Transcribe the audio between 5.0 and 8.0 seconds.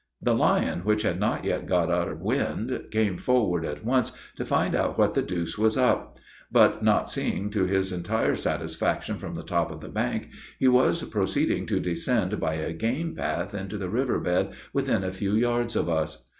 the deuse was up; but, not seeing to his